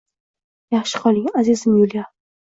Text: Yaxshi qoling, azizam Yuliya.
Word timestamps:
Yaxshi 0.75 1.01
qoling, 1.03 1.27
azizam 1.41 1.75
Yuliya. 1.81 2.07